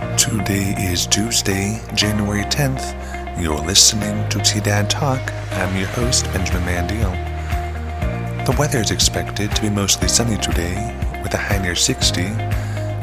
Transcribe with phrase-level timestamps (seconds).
[0.00, 3.38] Today is Tuesday, January 10th.
[3.38, 5.20] You're listening to T Dad Talk.
[5.52, 8.46] I'm your host, Benjamin Mandiel.
[8.46, 12.22] The weather is expected to be mostly sunny today, with a high near 60.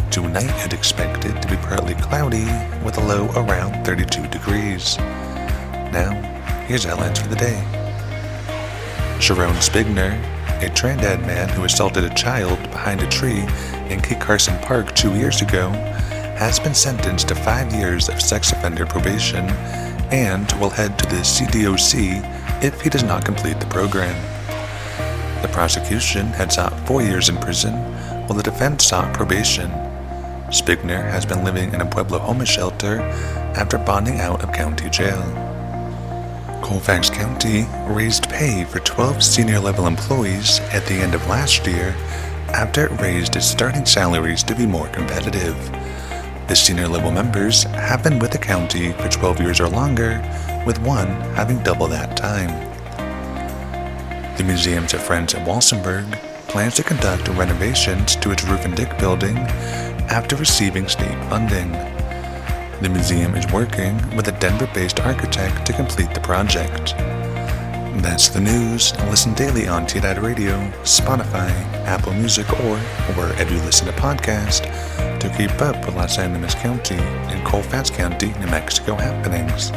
[0.10, 2.46] Tonight is expected to be partly cloudy,
[2.84, 4.98] with a low around 32 degrees.
[4.98, 6.14] Now,
[6.66, 7.64] here's headlines for the day.
[9.20, 10.20] Sharon Spigner,
[10.64, 13.46] a Trinidad man who assaulted a child behind a tree
[13.88, 15.72] in Kit Carson Park two years ago,
[16.38, 19.44] has been sentenced to five years of sex offender probation
[20.12, 24.16] and will head to the CDOC if he does not complete the program.
[25.42, 27.74] The prosecution had sought four years in prison,
[28.28, 29.72] while the defense sought probation.
[30.50, 33.02] Spigner has been living in a Pueblo homeless shelter
[33.56, 35.22] after bonding out of county jail.
[36.64, 41.96] Colfax County raised pay for 12 senior level employees at the end of last year
[42.54, 45.56] after it raised its starting salaries to be more competitive.
[46.48, 50.22] The senior level members have been with the county for 12 years or longer,
[50.66, 52.48] with one having double that time.
[54.38, 56.10] The Museums of Friends at Walsenburg
[56.48, 59.36] plans to conduct renovations to its roof and deck building
[60.08, 61.70] after receiving state funding.
[62.82, 66.96] The museum is working with a Denver based architect to complete the project.
[68.02, 68.98] That's the news.
[69.10, 71.52] Listen daily on T-Dad Radio, Spotify,
[71.86, 72.78] Apple Music, or
[73.18, 78.28] wherever you listen to podcasts to keep up with Las Animas County and Colfax County,
[78.40, 79.72] New Mexico happenings.